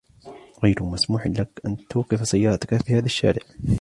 [0.63, 3.41] غير مسموح لك أن توقف سيارتك في هذا الشارع.